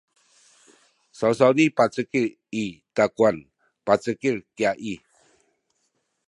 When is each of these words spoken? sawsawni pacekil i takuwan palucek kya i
sawsawni 1.19 1.65
pacekil 1.77 2.27
i 2.63 2.65
takuwan 2.95 3.37
palucek 3.85 4.21
kya 4.57 4.71
i 4.93 4.93